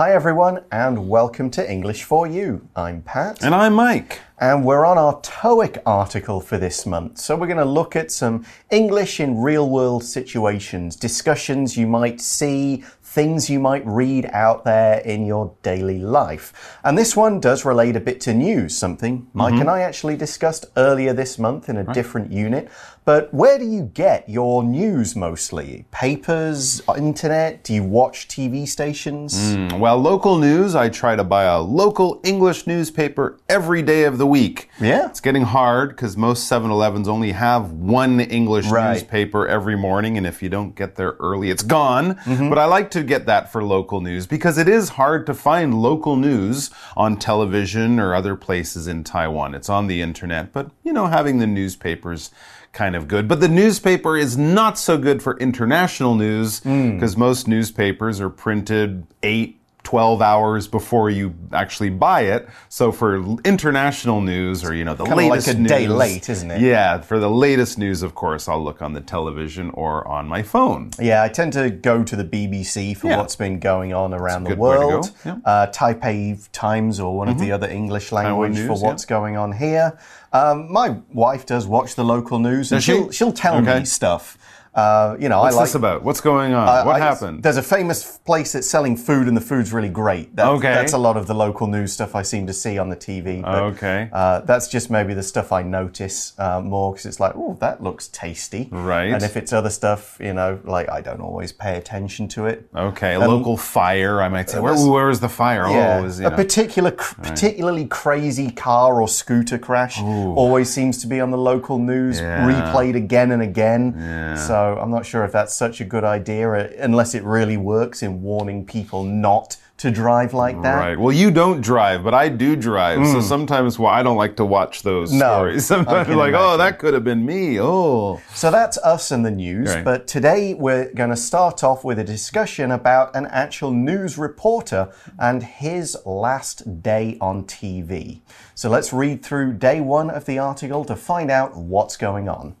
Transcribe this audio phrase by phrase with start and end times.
[0.00, 2.66] Hi, everyone, and welcome to English for You.
[2.74, 3.44] I'm Pat.
[3.44, 4.20] And I'm Mike.
[4.40, 7.18] And we're on our TOEIC article for this month.
[7.18, 12.22] So we're going to look at some English in real world situations, discussions you might
[12.22, 16.78] see, things you might read out there in your daily life.
[16.84, 19.62] And this one does relate a bit to news, something Mike Mm-hmm.
[19.62, 22.70] and I actually discussed earlier this month in a different unit.
[23.04, 25.86] But where do you get your news mostly?
[25.90, 27.64] Papers, internet?
[27.64, 29.56] Do you watch TV stations?
[29.74, 34.26] Well, local news, I try to buy a local English newspaper every day of the
[34.30, 34.70] week.
[34.80, 35.06] Yeah.
[35.06, 38.92] It's getting hard because most 7 Elevens only have one English Right.
[38.94, 42.14] newspaper every morning, and if you don't get there early, it's gone.
[42.14, 42.48] Mm-hmm.
[42.48, 45.74] But I like to get that for local news because it is hard to find
[45.82, 49.54] local news on television or other places in Taiwan.
[49.54, 52.30] It's on the internet, but you know, having the newspapers
[52.72, 53.26] kind of good.
[53.26, 59.06] But the newspaper is not so good for international news because most newspapers are printed
[59.24, 59.59] eight
[59.90, 62.48] 12 hours before you actually buy it.
[62.68, 65.68] So for international news or, you know, the like latest a news.
[65.68, 66.60] day late, isn't it?
[66.60, 70.44] Yeah, for the latest news, of course, I'll look on the television or on my
[70.44, 70.92] phone.
[71.00, 73.16] Yeah, I tend to go to the BBC for Yeah.
[73.16, 75.10] what's been going on around the good way to go, world.
[75.26, 75.36] yeah.
[75.44, 79.50] Uh, Taipei Times or one of the other English language for news, what's going on
[79.50, 79.98] here.
[80.32, 82.92] Um, my wife does watch the local news, and she?
[82.92, 84.38] she'll she'll tell me stuff.
[84.74, 85.66] Uh, you know, What's I like.
[85.66, 86.02] this about?
[86.04, 86.86] What's going on?
[86.86, 87.42] what I- happened?
[87.42, 90.36] There's a famous place that's selling food, and the food's really great.
[90.36, 90.72] That, Okay.
[90.72, 93.42] That's a lot of the local news stuff I seem to see on the TV.
[93.42, 94.08] But, Okay.
[94.12, 97.82] Uh, that's just maybe the stuff I notice uh, more because it's like, oh, that
[97.82, 98.68] looks tasty.
[98.70, 99.12] Right.
[99.12, 102.68] And if it's other stuff, you know, like I don't always pay attention to it.
[102.74, 104.60] Okay, a local fire, I might say.
[104.60, 105.66] Where, where is the fire?
[105.68, 106.36] Yeah, Oh, it was, you a know.
[106.36, 111.78] particular, cr- particularly crazy car or scooter crash always seems to be on the local
[111.78, 112.46] news, Yeah.
[112.48, 114.36] replayed again and again.
[114.36, 118.02] So I'm not sure if that's such a good idea, uh, unless it really works
[118.02, 120.76] in warning people not to drive like that.
[120.76, 120.98] Right.
[120.98, 123.06] Well, you don't drive, but I do drive.
[123.06, 125.18] So sometimes well, I don't like to watch those Mm.
[125.20, 125.64] No, stories.
[125.74, 127.58] Sometimes like, oh, that could have been me.
[127.58, 128.20] Oh.
[128.34, 129.74] So that's us and the news.
[129.74, 129.82] Right.
[129.82, 134.92] But today we're going to start off with a discussion about an actual news reporter
[135.18, 138.20] and his last day on TV.
[138.54, 142.54] So let's read through day one of the article to find out what's going on.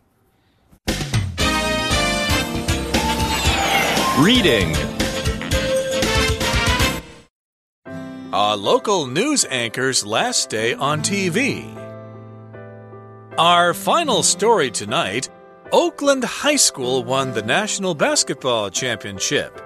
[4.20, 4.76] Reading
[8.34, 11.64] A local news anchor's last day on TV.
[13.38, 15.30] Our final story tonight
[15.72, 19.58] Oakland High School won the National Basketball Championship.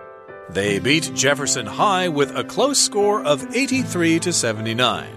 [0.51, 5.09] They beat Jefferson High with a close score of 83 to 79.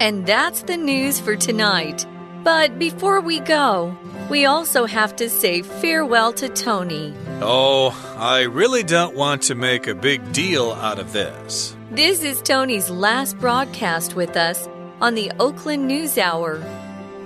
[0.00, 2.04] And that's the news for tonight.
[2.42, 3.96] But before we go,
[4.28, 7.14] we also have to say farewell to Tony.
[7.42, 11.76] Oh, I really don't want to make a big deal out of this.
[11.90, 14.66] This is Tony's last broadcast with us
[15.02, 16.64] on the Oakland News Hour.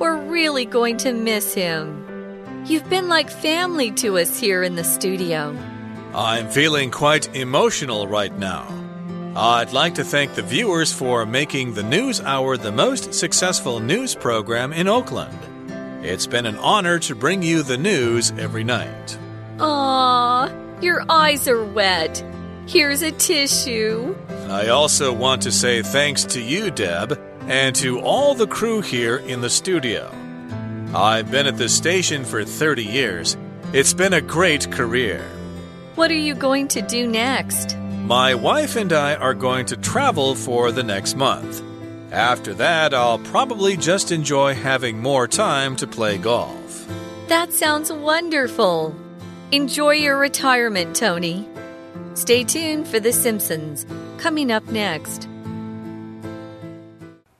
[0.00, 2.64] We're really going to miss him.
[2.66, 5.56] You've been like family to us here in the studio.
[6.12, 8.66] I'm feeling quite emotional right now.
[9.36, 14.16] I'd like to thank the viewers for making the News Hour the most successful news
[14.16, 15.38] program in Oakland.
[16.04, 19.16] It's been an honor to bring you the news every night.
[19.60, 20.50] Aw,
[20.80, 22.24] your eyes are wet.
[22.66, 24.16] Here's a tissue.
[24.48, 29.18] I also want to say thanks to you, Deb, and to all the crew here
[29.18, 30.10] in the studio.
[30.94, 33.36] I've been at the station for 30 years.
[33.72, 35.22] It's been a great career.
[35.94, 37.76] What are you going to do next?
[37.76, 41.62] My wife and I are going to travel for the next month.
[42.12, 46.88] After that, I'll probably just enjoy having more time to play golf.
[47.28, 48.96] That sounds wonderful.
[49.52, 51.44] Enjoy your retirement, Tony.
[52.14, 53.84] Stay tuned for The Simpsons,
[54.16, 55.29] coming up next.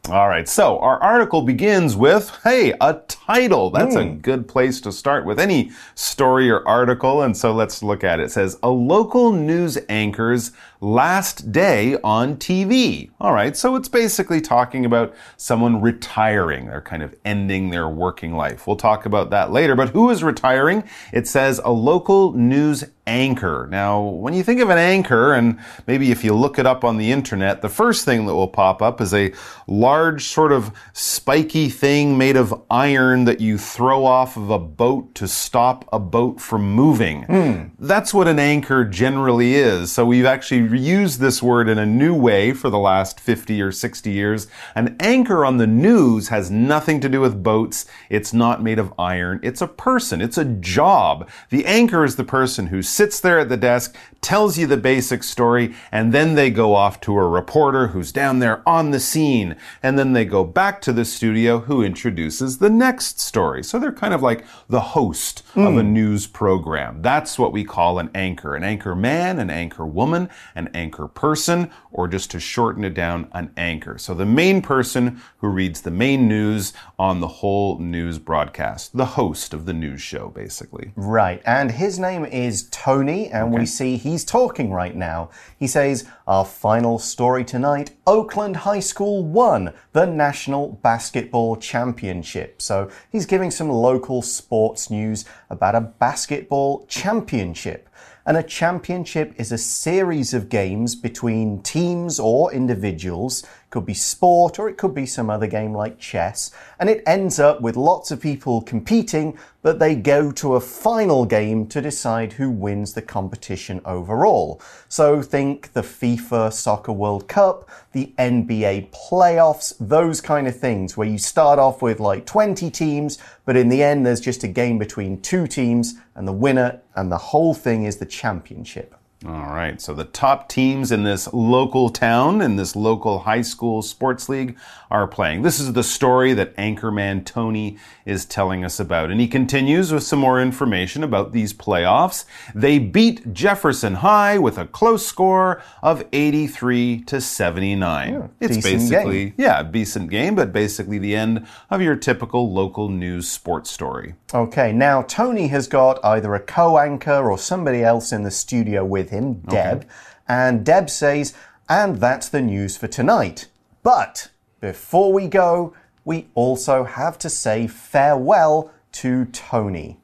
[0.08, 3.70] All right, so our article begins with hey, a title.
[3.70, 4.16] That's a hmm.
[4.16, 7.22] good place to start with any story or article.
[7.22, 8.24] And so let's look at it.
[8.24, 13.10] It says, A local news anchor's last day on TV.
[13.20, 16.66] All right, so it's basically talking about someone retiring.
[16.66, 18.66] They're kind of ending their working life.
[18.66, 19.76] We'll talk about that later.
[19.76, 20.82] But who is retiring?
[21.12, 23.66] It says a local news anchor.
[23.70, 26.96] Now, when you think of an anchor, and maybe if you look it up on
[26.96, 29.32] the internet, the first thing that will pop up is a
[29.66, 35.14] large, sort of spiky thing made of iron that you throw off of a boat
[35.16, 37.24] to stop a boat from moving.
[37.24, 37.62] Hmm.
[37.78, 39.90] That's what an anchor generally is.
[39.92, 43.72] So we've actually used this word in a new way for the last 50 or
[43.72, 44.46] 60 years.
[44.74, 47.86] An anchor on the news has nothing to do with boats.
[48.08, 49.40] It's not made of iron.
[49.42, 50.20] It's a person.
[50.20, 51.28] It's a job.
[51.48, 55.22] The anchor is the person who sits there at the desk, tells you the basic
[55.22, 59.56] story, and then they go off to a reporter who's down there on the scene.
[59.82, 63.64] And then they go back to the studio who introduces the next story.
[63.64, 65.92] So they're kind of like the host of a hmm.
[65.92, 67.02] news program.
[67.02, 68.54] That's what we call an anchor.
[68.54, 73.28] An anchor man, an anchor woman, an anchor person, or just to shorten it down,
[73.32, 73.98] an anchor.
[73.98, 78.96] So the main person who reads the main news on the whole news broadcast.
[78.96, 80.92] The host of the news show, basically.
[80.96, 85.28] Right, and his name is Tony, and we see he's talking right now.
[85.58, 92.62] He says, Our final story tonight Oakland High School won the National Basketball Championship.
[92.62, 97.86] So he's giving some local sports news about a basketball championship.
[98.24, 103.44] And a championship is a series of games between teams or individuals.
[103.70, 106.50] Could be sport or it could be some other game like chess.
[106.78, 111.24] And it ends up with lots of people competing, but they go to a final
[111.24, 114.60] game to decide who wins the competition overall.
[114.88, 121.08] So think the FIFA Soccer World Cup, the NBA playoffs, those kind of things where
[121.08, 124.78] you start off with like 20 teams, but in the end there's just a game
[124.78, 128.94] between two teams and the winner and the whole thing is the championship.
[129.26, 133.82] All right, so the top teams in this local town, in this local high school
[133.82, 134.56] sports league,
[134.90, 135.42] are playing.
[135.42, 137.76] This is the story that anchorman Tony
[138.06, 139.10] is telling us about.
[139.10, 142.24] And he continues with some more information about these playoffs.
[142.54, 148.30] They beat Jefferson High with a close score of 83 to 79.
[148.40, 149.34] it's basically, game.
[149.36, 154.14] yeah, a decent game, but basically the end of your typical local news sports story.
[154.32, 158.82] Okay, now Tony has got either a co anchor or somebody else in the studio
[158.82, 159.86] with him, Deb,
[160.26, 161.34] and Deb says,
[161.68, 163.46] and that's the news for tonight.
[163.82, 164.30] But
[164.60, 165.74] before we go,
[166.04, 169.98] we also have to say farewell to Tony.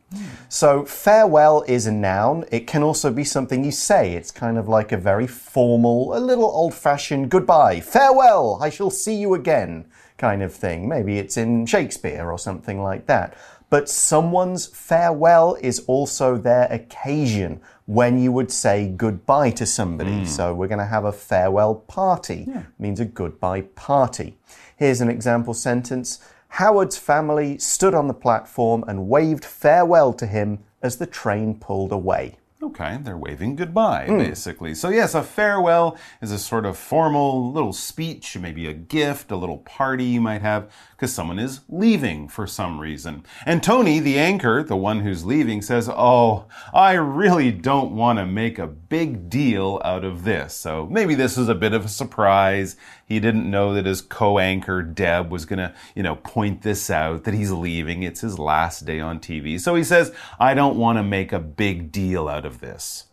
[0.48, 2.44] So, farewell is a noun.
[2.52, 4.14] It can also be something you say.
[4.14, 7.80] It's kind of like a very formal, a little old fashioned goodbye.
[7.80, 9.86] Farewell, I shall see you again
[10.16, 10.88] kind of thing.
[10.88, 13.36] Maybe it's in Shakespeare or something like that.
[13.68, 20.18] But someone's farewell is also their occasion when you would say goodbye to somebody.
[20.18, 20.24] Hmm.
[20.26, 22.44] So we're going to have a farewell party.
[22.78, 24.36] Means a goodbye party.
[24.76, 26.20] Here's an example sentence.
[26.48, 31.92] Howard's family stood on the platform and waved farewell to him as the train pulled
[31.92, 32.36] away.
[32.66, 34.18] Okay, they're waving goodbye, hmm.
[34.18, 34.74] basically.
[34.74, 39.36] So, yes, a farewell is a sort of formal little speech, maybe a gift, a
[39.36, 43.24] little party you might have, because someone is leaving for some reason.
[43.44, 48.26] And Tony, the anchor, the one who's leaving, says, Oh, I really don't want to
[48.26, 50.52] make a big deal out of this.
[50.52, 52.76] So, maybe this is a bit of a surprise.
[53.06, 57.22] He didn't know that his co-anchor Deb was going to, you know, point this out
[57.22, 58.02] that he's leaving.
[58.02, 59.60] It's his last day on TV.
[59.60, 63.06] So he says, "I don't want to make a big deal out of this."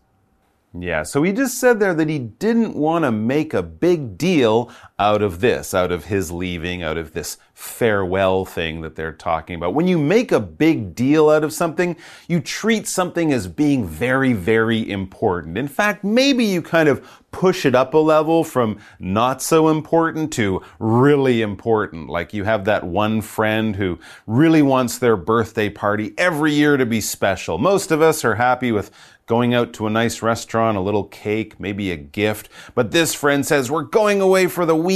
[0.78, 4.72] Yeah, so he just said there that he didn't want to make a big deal
[5.04, 9.54] out of this, out of his leaving, out of this farewell thing that they're talking
[9.54, 9.74] about.
[9.74, 11.98] When you make a big deal out of something,
[12.30, 15.58] you treat something as being very, very important.
[15.58, 20.32] In fact, maybe you kind of push it up a level from not so important
[20.34, 22.08] to really important.
[22.10, 26.86] Like you have that one friend who really wants their birthday party every year to
[26.86, 27.58] be special.
[27.58, 28.90] Most of us are happy with
[29.26, 32.50] going out to a nice restaurant, a little cake, maybe a gift.
[32.76, 34.93] But this friend says, We're going away for the weekend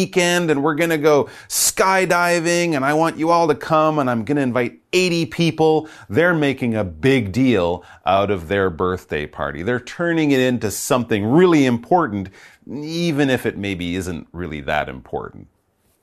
[0.49, 4.23] and we're going to go skydiving and I want you all to come and I'm
[4.23, 5.89] going to invite 80 people.
[6.09, 9.63] They're making a big deal out of their birthday party.
[9.63, 12.29] They're turning it into something really important,
[12.69, 15.47] even if it maybe isn't really that important.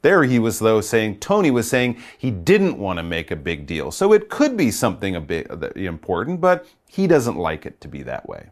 [0.02, 3.66] There he was though saying, Tony was saying he didn't want to make a big
[3.66, 3.90] deal.
[3.90, 7.88] So it could be something a bit uh, important, but he doesn't like it to
[7.88, 8.50] be that way.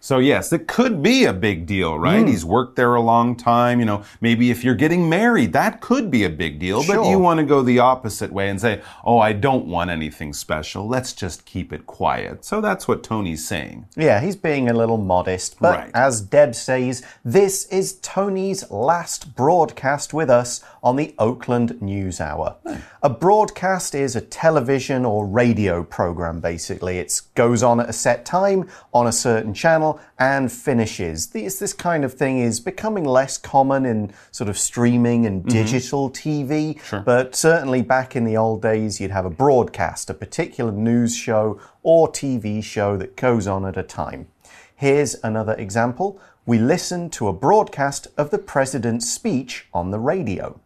[0.00, 2.20] So yes, it could be a big deal, right?
[2.22, 2.28] Hmm.
[2.28, 3.80] He's worked there a long time.
[3.80, 7.18] You know, maybe if you're getting married, that could be a big deal, but you
[7.18, 10.86] want to go the opposite way and say, oh, I don't want anything special.
[10.86, 12.44] Let's just keep it quiet.
[12.44, 13.86] So that's what Tony's saying.
[13.96, 15.90] Yeah, he's being a little modest, but Right.
[15.94, 22.54] as Deb says, this is Tony's last broadcast with us on the Oakland News Hour.
[22.64, 22.76] Hmm.
[23.02, 26.98] A broadcast is a television or radio program, basically.
[26.98, 31.28] It goes on at a set time on a certain channel now and finishes.
[31.28, 35.50] This, this kind of thing is becoming less common in sort of streaming and mm-hmm.
[35.50, 36.80] digital TV.
[37.04, 41.60] But certainly back in the old days, you'd have a broadcast, a particular news show
[41.82, 44.28] or TV show that goes on at a time.
[44.74, 46.20] Here's another example.
[46.46, 50.60] We listened to a broadcast of the president's speech on the radio.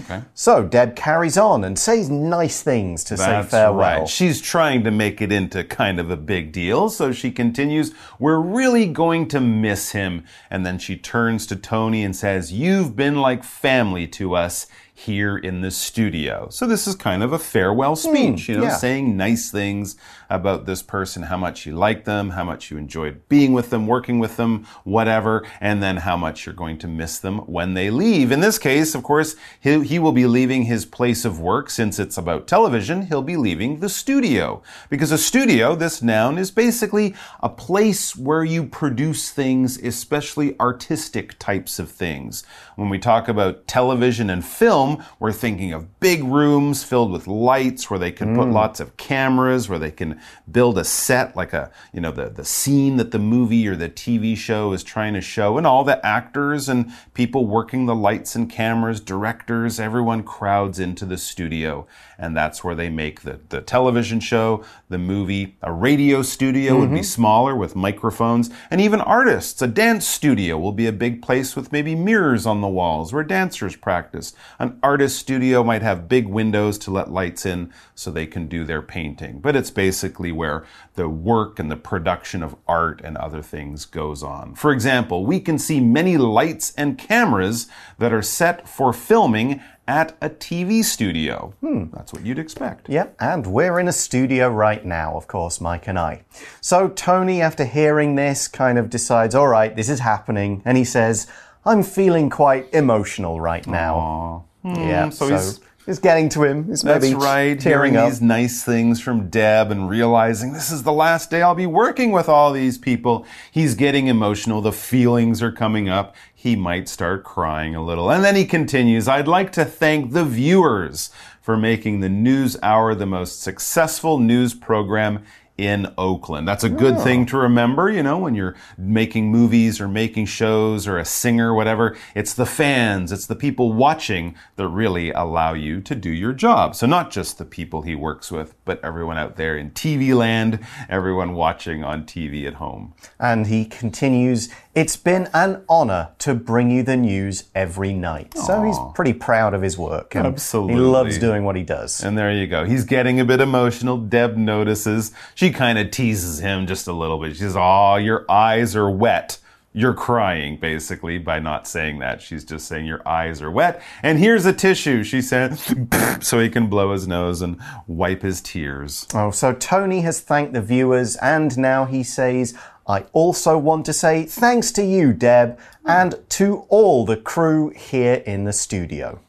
[0.00, 0.22] Okay.
[0.34, 4.00] So Deb carries on and says nice things to say farewell.
[4.00, 4.08] right.
[4.08, 8.40] She's trying to make it into kind of a big deal, so she continues, We're
[8.40, 10.24] really going to miss him.
[10.50, 15.36] And then she turns to Tony and says, You've been like family to us here
[15.36, 16.48] in the studio.
[16.50, 18.76] So this is kind of a farewell hmm, speech, you know, yeah.
[18.76, 19.96] saying nice things
[20.32, 23.86] about this person, how much you like them, how much you enjoyed being with them,
[23.86, 27.90] working with them, whatever, and then how much you're going to miss them when they
[27.90, 28.32] leave.
[28.32, 31.98] In this case, of course, he, he will be leaving his place of work since
[31.98, 33.02] it's about television.
[33.02, 38.44] He'll be leaving the studio because a studio, this noun, is basically a place where
[38.44, 42.42] you produce things, especially artistic types of things.
[42.76, 47.90] When we talk about television and film, we're thinking of big rooms filled with lights
[47.90, 48.54] where they can put mm.
[48.54, 50.20] lots of cameras, where they can
[50.50, 53.88] build a set like a, you know, the, the scene that the movie or the
[53.88, 58.34] TV show is trying to show, and all the actors and people working the lights
[58.34, 61.86] and cameras, directors, everyone crowds into the studio.
[62.22, 65.56] And that's where they make the, the television show, the movie.
[65.60, 67.02] A radio studio would be mm-hmm.
[67.02, 69.60] smaller with microphones, and even artists.
[69.60, 73.24] A dance studio will be a big place with maybe mirrors on the walls where
[73.24, 74.34] dancers practice.
[74.60, 78.62] An artist studio might have big windows to let lights in so they can do
[78.64, 79.40] their painting.
[79.40, 80.64] But it's basically where
[80.94, 84.54] the work and the production of art and other things goes on.
[84.54, 87.66] For example, we can see many lights and cameras
[87.98, 91.54] that are set for filming at a TV studio.
[91.60, 92.88] Hmm, that's what you'd expect.
[92.88, 96.22] Yep, and we're in a studio right now, of course, Mike and I.
[96.60, 100.84] So Tony, after hearing this, kind of decides, all right, this is happening, and he
[100.84, 101.26] says,
[101.64, 104.44] I'm feeling quite emotional right now.
[104.64, 106.68] Yeah, so so, he's- it's getting to him.
[106.70, 107.60] It's That's maybe right.
[107.60, 108.08] Hearing up.
[108.08, 112.12] these nice things from Deb and realizing this is the last day I'll be working
[112.12, 113.26] with all these people.
[113.50, 114.60] He's getting emotional.
[114.60, 116.14] The feelings are coming up.
[116.42, 118.10] He might start crying a little.
[118.10, 122.96] And then he continues, I'd like to thank the viewers for making the news hour
[122.96, 125.22] the most successful news program
[125.58, 126.48] in Oakland.
[126.48, 127.26] That's a good thing oh.
[127.26, 131.96] to remember, you know, when you're making movies or making shows or a singer, whatever.
[132.14, 136.74] It's the fans, it's the people watching that really allow you to do your job.
[136.74, 140.58] So not just the people he works with, but everyone out there in TV land,
[140.88, 142.94] everyone watching on TV at home.
[143.20, 148.36] And he continues, It's been an honor to bring you the news every night.
[148.36, 150.14] So he's pretty proud of his work.
[150.14, 150.74] And Absolutely.
[150.74, 152.02] He loves doing what he does.
[152.02, 152.64] And there you go.
[152.64, 153.98] He's getting a bit emotional.
[153.98, 155.12] Deb notices.
[155.34, 157.34] She kind of teases him just a little bit.
[157.34, 159.38] She says, Oh, your eyes are wet.
[159.74, 162.20] You're crying, basically, by not saying that.
[162.20, 163.82] She's just saying your eyes are wet.
[164.02, 165.58] And here's a tissue, she said,
[166.20, 169.06] so he can blow his nose and wipe his tears.
[169.14, 172.54] Oh, so Tony has thanked the viewers, and now he says,
[172.86, 178.22] I also want to say thanks to you, Deb, and to all the crew here
[178.26, 179.20] in the studio.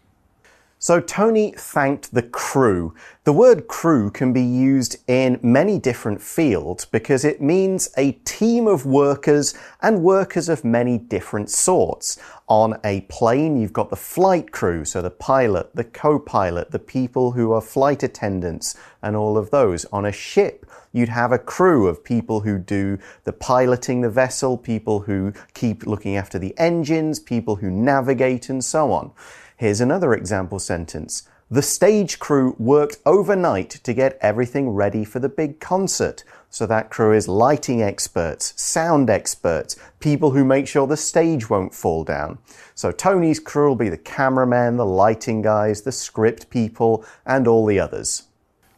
[0.84, 2.94] So Tony thanked the crew.
[3.24, 8.68] The word crew can be used in many different fields because it means a team
[8.68, 12.20] of workers and workers of many different sorts.
[12.50, 17.32] On a plane, you've got the flight crew, so the pilot, the co-pilot, the people
[17.32, 19.86] who are flight attendants and all of those.
[19.86, 24.58] On a ship, you'd have a crew of people who do the piloting the vessel,
[24.58, 29.13] people who keep looking after the engines, people who navigate and so on.
[29.57, 31.27] Here's another example sentence.
[31.51, 36.24] The stage crew worked overnight to get everything ready for the big concert.
[36.50, 41.75] So that crew is lighting experts, sound experts, people who make sure the stage won't
[41.75, 42.39] fall down.
[42.74, 47.65] So Tony's crew will be the cameramen, the lighting guys, the script people, and all
[47.65, 48.24] the others.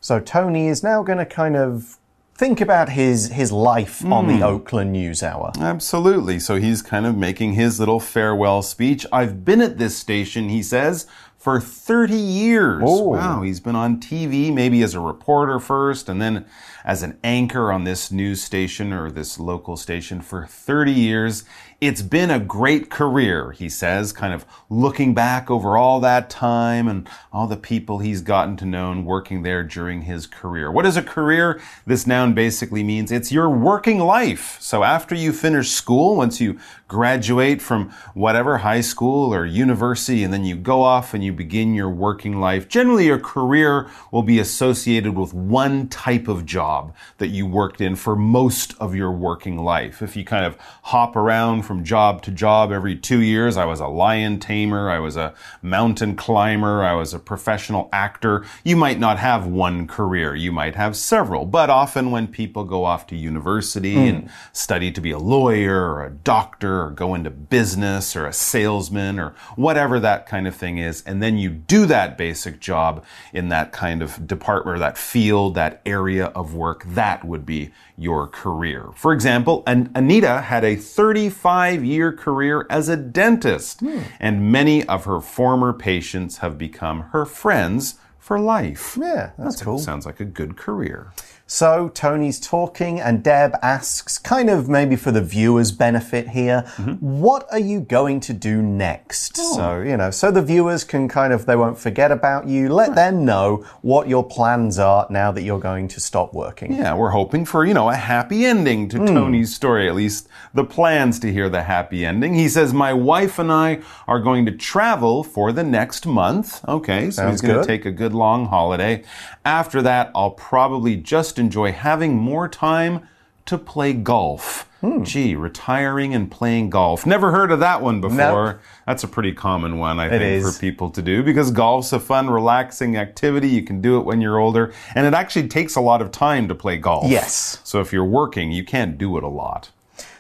[0.02, 1.98] So Tony is now going to kind of
[2.36, 4.44] think about his his life on the hmm.
[4.44, 5.52] Oakland News Hour.
[5.60, 6.40] Absolutely.
[6.40, 9.06] So he's kind of making his little farewell speech.
[9.12, 11.08] I've been at this station, he says,
[11.46, 12.82] for 30 years.
[12.84, 13.10] Oh.
[13.10, 13.44] Wow.
[13.44, 16.48] He's been on TV, maybe as a reporter first, and then
[16.84, 21.44] as an anchor on this news station or this local station for 30 years.
[21.80, 26.88] It's been a great career, he says, kind of looking back over all that time
[26.88, 30.72] and all the people he's gotten to know and working there during his career.
[30.72, 31.62] What is a career?
[31.86, 34.58] This noun basically means it's your working life.
[34.62, 40.32] So after you finish school, once you graduate from whatever high school or university, and
[40.32, 42.68] then you go off and you begin your working life.
[42.68, 47.96] Generally, your career will be associated with one type of job that you worked in
[47.96, 50.02] for most of your working life.
[50.02, 53.80] If you kind of hop around from job to job every two years, I was
[53.80, 59.00] a lion tamer, I was a mountain climber, I was a professional actor, you might
[59.00, 61.46] not have one career, you might have several.
[61.46, 64.02] But often when people go off to university hmm.
[64.02, 68.34] and study to be a lawyer or a doctor or go into business or a
[68.34, 73.04] salesman or whatever that kind of thing is, and then you do that basic job
[73.34, 77.72] in that kind of department or that field, that area of work, that would be
[77.98, 78.90] your career.
[78.96, 84.00] For example, An- Anita had a 35 year career as a dentist, hmm.
[84.20, 88.98] and many of her former patients have become her friends for life.
[89.00, 89.78] Yeah, that's cool.
[89.78, 91.14] Sounds like a good career.
[91.48, 96.94] So Tony's talking, and Deb asks, kind of maybe for the viewers' benefit here, mm-hmm.
[96.94, 99.38] what are you going to do next?
[99.38, 99.56] Oh.
[99.56, 102.70] So, you know, so the viewers can kind of, they won't forget about you.
[102.70, 106.74] Let them know what your plans are now that you're going to stop working.
[106.74, 109.06] Yeah, we're hoping for, you know, a happy ending to hmm.
[109.06, 112.34] Tony's story, at least the plans to hear the happy ending.
[112.34, 116.68] He says, My wife and I are going to travel for the next month.
[116.68, 119.04] Okay, so Sounds he's going to take a good long holiday.
[119.46, 123.08] After that, I'll probably just enjoy having more time
[123.46, 124.68] to play golf.
[124.82, 125.04] Hmm.
[125.04, 127.06] Gee, retiring and playing golf.
[127.06, 128.62] Never heard of that one before.
[128.86, 130.56] That's a pretty common one, I think, is.
[130.56, 133.48] for people to do because golf's a fun, relaxing activity.
[133.50, 136.48] You can do it when you're older, and it actually takes a lot of time
[136.48, 137.10] to play golf.
[137.10, 137.60] Yes.
[137.64, 139.72] So if you're working, you can't do it a lot.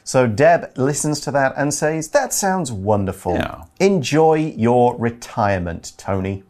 [0.04, 3.34] So Deb listens to that and says, That sounds wonderful.
[3.34, 3.64] Yeah.
[3.80, 6.44] Enjoy your retirement, Tony.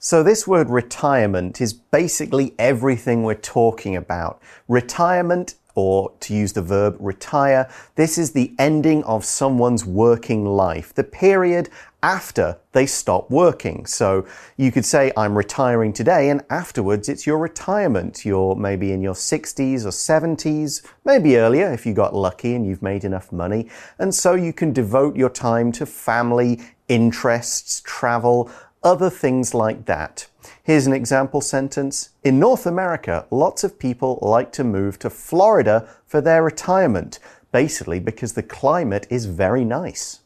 [0.00, 4.40] So, this word retirement is basically everything we're talking about.
[4.68, 10.94] Retirement, or to use the verb retire, this is the ending of someone's working life,
[10.94, 11.68] the period
[12.00, 13.86] after they stop working.
[13.86, 14.24] So,
[14.56, 18.24] you could say, I'm retiring today, and afterwards it's your retirement.
[18.24, 22.82] You're maybe in your 60s or 70s, maybe earlier if you got lucky and you've
[22.82, 23.68] made enough money.
[23.98, 28.50] And so you can devote your time to family, interests, travel,
[28.82, 30.28] other things like that.
[30.62, 32.10] Here's an example sentence.
[32.22, 37.18] In North America, lots of people like to move to Florida for their retirement,
[37.52, 40.20] basically because the climate is very nice.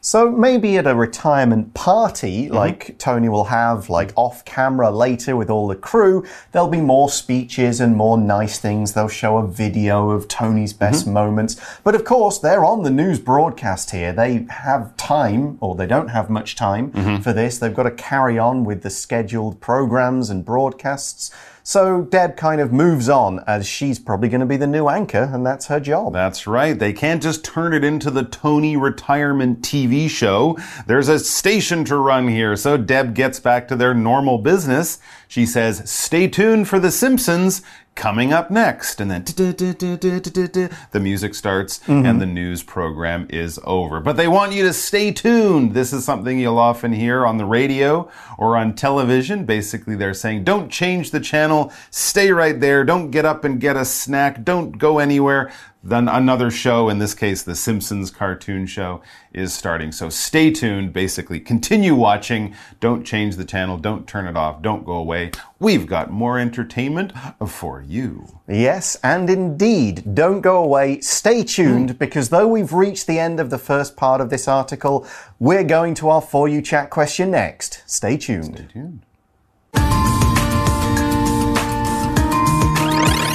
[0.00, 2.54] So maybe at a retirement party, mm-hmm.
[2.54, 4.20] like Tony will have, like mm-hmm.
[4.20, 8.92] off camera later with all the crew, there'll be more speeches and more nice things.
[8.92, 11.14] They'll show a video of Tony's best mm-hmm.
[11.14, 11.60] moments.
[11.82, 14.12] But of course, they're on the news broadcast here.
[14.12, 17.58] They have time, or they don't have much time for this.
[17.58, 21.32] They've got to carry on with the scheduled programs and broadcasts.
[21.68, 25.28] So Deb kind of moves on as she's probably going to be the new anchor,
[25.32, 26.12] and that's her job.
[26.12, 26.78] That's right.
[26.78, 30.56] They can't just turn it into the Tony retirement TV show.
[30.86, 32.54] There's a station to run here.
[32.54, 35.00] So Deb gets back to their normal business.
[35.26, 37.62] She says, stay tuned for The Simpsons
[37.96, 39.00] coming up next.
[39.00, 42.18] And then the music starts and mm-hmm.
[42.18, 43.98] the news program is over.
[44.00, 45.74] But they want you to stay tuned.
[45.74, 49.44] This is something you'll often hear on the radio or on television.
[49.44, 51.72] Basically, they're saying, don't change the channel.
[51.90, 52.84] Stay right there.
[52.84, 54.44] Don't get up and get a snack.
[54.44, 55.50] Don't go anywhere.
[55.88, 59.92] Then another show, in this case, the Simpsons cartoon show, is starting.
[59.92, 60.92] So stay tuned.
[60.92, 62.56] Basically, continue watching.
[62.80, 63.78] Don't change the channel.
[63.78, 64.62] Don't turn it off.
[64.62, 65.30] Don't go away.
[65.60, 67.12] We've got more entertainment
[67.46, 68.40] for you.
[68.48, 71.00] Yes, and indeed, don't go away.
[71.02, 71.96] Stay tuned hmm.
[71.96, 75.06] because though we've reached the end of the first part of this article,
[75.38, 77.84] we're going to our For You Chat question next.
[77.86, 78.56] Stay tuned.
[78.56, 79.02] Stay tuned.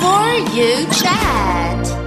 [0.02, 2.01] For you chat.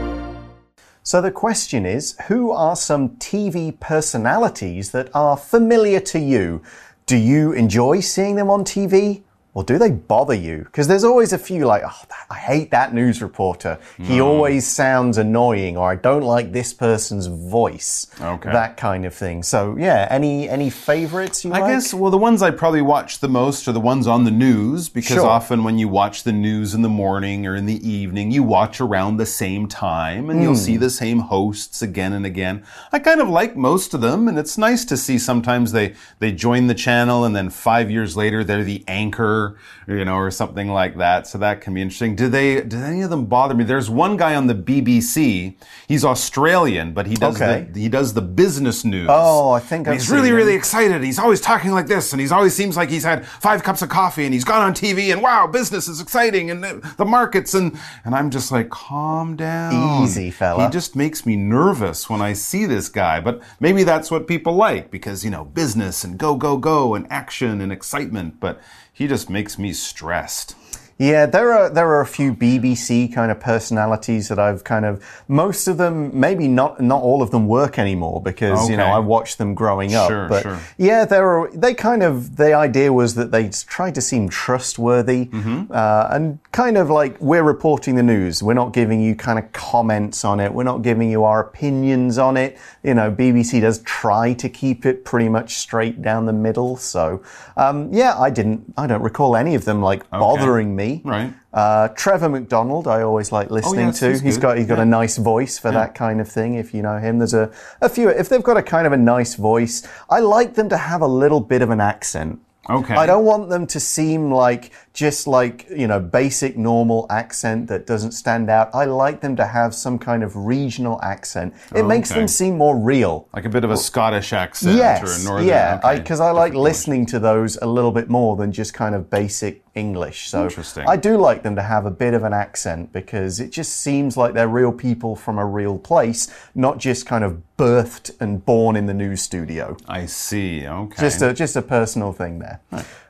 [1.06, 6.62] So the question is Who are some TV personalities that are familiar to you?
[7.04, 9.22] Do you enjoy seeing them on TV?
[9.54, 10.64] Or do they bother you?
[10.64, 13.78] Because there's always a few like, oh, that- I hate that news reporter.
[13.96, 14.22] He hmm.
[14.22, 18.08] always sounds annoying, or I don't like this person's voice.
[18.20, 18.50] Okay.
[18.50, 19.44] That kind of thing.
[19.44, 21.72] So, yeah, any any favorites you I like?
[21.72, 24.88] guess, well, the ones I probably watch the most are the ones on the news
[24.88, 25.26] because Sure.
[25.26, 28.80] often when you watch the news in the morning or in the evening, you watch
[28.80, 30.80] around the same time and you'll see hmm.
[30.80, 32.64] the same hosts again and again.
[32.90, 36.32] I kind of like most of them and it's nice to see sometimes they, they
[36.32, 39.43] join the channel and then five years later they're the anchor
[39.86, 41.26] you know, or something like that.
[41.26, 42.14] So that can be interesting.
[42.16, 43.64] Do they, do any of them bother me?
[43.64, 45.54] There's one guy on the BBC.
[45.88, 47.66] He's Australian, but he does Okay.
[47.70, 49.08] the, he does the business news.
[49.10, 51.02] Oh, I think I've he's really, seen really excited.
[51.02, 53.88] He's always talking like this, and he's always seems like he's had five cups of
[53.88, 57.54] coffee, and he's gone on TV, and wow, business is exciting, and the, the markets,
[57.54, 60.64] and and I'm just like, calm down, Easy, fella.
[60.64, 64.54] He just makes me nervous when I see this guy, but maybe that's what people
[64.54, 68.40] like because you know business and go, go, go, and action and excitement.
[68.40, 68.60] But
[68.94, 70.54] he just makes me stressed.
[70.96, 75.04] Yeah, there are there are a few BBC kind of personalities that I've kind of
[75.26, 79.00] most of them maybe not not all of them work anymore because you know I
[79.00, 80.08] watched them growing up.
[80.08, 80.60] Sure, but sure.
[80.78, 85.26] yeah, there are they kind of the idea was that they tried to seem trustworthy
[85.26, 85.72] Mm-hmm.
[85.72, 88.40] uh, and kind of like we're reporting the news.
[88.40, 90.54] We're not giving you kind of comments on it.
[90.54, 92.58] We're not giving you our opinions on it.
[92.84, 96.76] You know, BBC does try to keep it pretty much straight down the middle.
[96.76, 97.22] So
[97.56, 101.02] um, yeah, I didn't I don't recall any of them like bothering me.
[101.04, 101.34] Right.
[101.52, 104.10] Uh, Trevor McDonald, I always like listening yes, to.
[104.10, 106.54] he's he's got he's got a nice voice for that kind of thing.
[106.54, 108.08] If you know him, there's a a few.
[108.08, 111.08] If they've got a kind of a nice voice, I like them to have a
[111.08, 112.40] little bit of an accent.
[112.68, 112.94] Okay.
[112.94, 117.84] I don't want them to seem like just like, you know, basic normal accent that
[117.84, 118.70] doesn't stand out.
[118.72, 121.52] I like them to have some kind of regional accent.
[121.74, 122.20] It oh, makes okay.
[122.20, 123.28] them seem more real.
[123.34, 125.48] Like a bit of a Scottish accent or a Yes, northern.
[125.48, 125.98] yeah, okay.
[125.98, 129.64] because I, like listening to those a little bit more than just kind of basic
[129.74, 130.28] English.
[130.28, 130.84] So Interesting.
[130.86, 134.16] I do like them to have a bit of an accent because it just seems
[134.16, 138.76] like they're real people from a real place, not just kind of birthed and born
[138.76, 139.76] in the news studio.
[139.88, 140.66] I see.
[140.66, 141.02] Okay.
[141.02, 142.60] Just a just a personal thing there.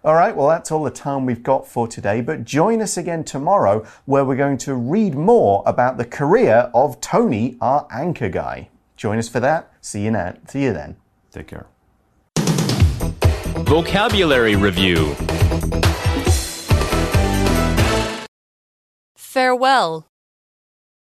[0.05, 3.25] All right, well that's all the time we've got for today, but join us again
[3.25, 8.69] tomorrow where we're going to read more about the career of Tony, our anchor guy.
[8.99, 9.73] Join us for that.
[9.81, 10.35] See you now.
[10.47, 10.97] See you then.
[11.33, 11.69] Take care.
[13.65, 15.15] Vocabulary Review
[19.17, 20.07] Farewell.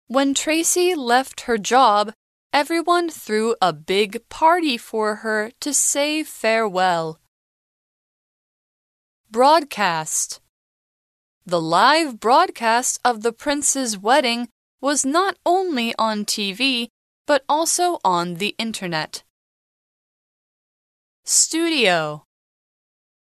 [0.07, 2.15] When Tracy left her job,
[2.51, 7.21] everyone threw a big party for her to say farewell.
[9.37, 10.41] Broadcast.
[11.45, 14.49] The live broadcast of the prince's wedding
[14.81, 16.89] was not only on TV,
[17.27, 19.25] but also on the internet.
[21.27, 22.25] Studio.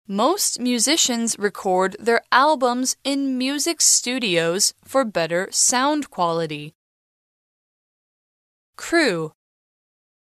[0.09, 6.75] Most musicians record their albums in music studios for better sound quality.
[8.75, 9.31] Crew.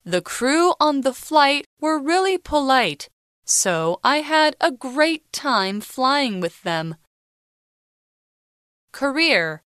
[0.04, 3.08] The crew on the flight were really polite,
[3.50, 6.94] so I had a great time flying with them.
[8.92, 9.64] Career.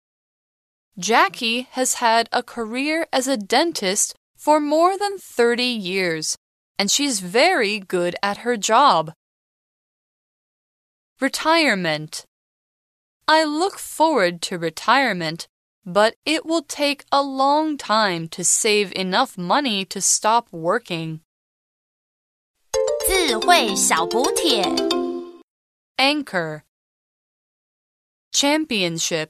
[0.99, 6.39] Jackie has had a career as a dentist for more than 30 years,
[6.79, 9.13] and she's very good at her job.
[11.21, 12.25] Retirement.
[13.29, 15.49] I look forward to retirement,
[15.85, 21.21] but it will take a long time to save enough money to stop working.
[23.05, 24.63] 智慧小补帖。
[25.97, 26.63] Anchor.
[28.33, 29.29] Championship.